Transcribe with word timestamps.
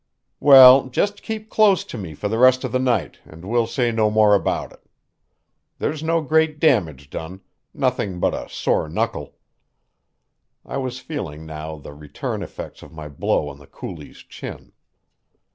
"Well, 0.39 0.87
just 0.89 1.21
keep 1.21 1.51
close 1.51 1.83
to 1.83 1.95
me 1.95 2.15
for 2.15 2.27
the 2.27 2.39
rest 2.39 2.63
of 2.63 2.71
the 2.71 2.79
night, 2.79 3.19
and 3.23 3.45
we'll 3.45 3.67
say 3.67 3.91
no 3.91 4.09
more 4.09 4.33
about 4.33 4.73
it. 4.73 4.79
There's 5.77 6.01
no 6.01 6.21
great 6.21 6.59
damage 6.59 7.07
done 7.11 7.41
nothing 7.71 8.19
but 8.19 8.33
a 8.33 8.49
sore 8.49 8.89
knuckle." 8.89 9.35
I 10.65 10.77
was 10.77 10.97
feeling 10.97 11.45
now 11.45 11.77
the 11.77 11.93
return 11.93 12.41
effects 12.41 12.81
of 12.81 12.91
my 12.91 13.09
blow 13.09 13.47
on 13.47 13.59
the 13.59 13.67
coolie's 13.67 14.23
chin. 14.23 14.71